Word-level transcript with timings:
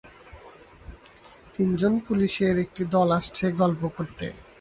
তিনজন 1.53 1.93
পুলিশের 2.07 2.55
একটি 2.59 2.83
দল 2.85 3.09
আসছে 3.11 3.45
গল্প 3.61 3.81
করতে 3.97 4.25
করতে। 4.25 4.27